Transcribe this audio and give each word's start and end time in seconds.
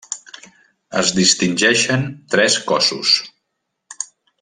Es 1.01 1.11
distingeixen 1.19 2.09
tres 2.37 2.59
cossos. 2.73 3.15